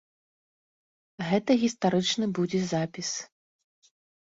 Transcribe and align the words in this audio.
Гэта 1.29 1.51
гістарычны 1.65 2.25
будзе 2.41 2.65
запіс. 2.73 3.09